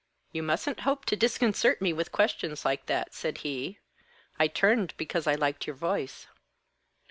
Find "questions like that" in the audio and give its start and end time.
2.11-3.13